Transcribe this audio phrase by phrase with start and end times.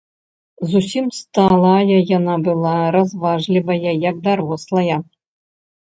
[0.71, 4.97] Зусім сталая яна была, разважлівая, як дарослая.